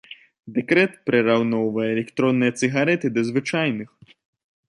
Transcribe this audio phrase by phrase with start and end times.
[0.53, 3.89] Дэкрэт прыраўноўвае электронныя цыгарэты да звычайных.